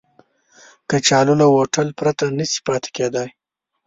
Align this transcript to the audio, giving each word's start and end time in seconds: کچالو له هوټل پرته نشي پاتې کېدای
کچالو 0.89 1.33
له 1.41 1.45
هوټل 1.55 1.87
پرته 1.99 2.23
نشي 2.37 2.59
پاتې 2.67 2.89
کېدای 2.97 3.29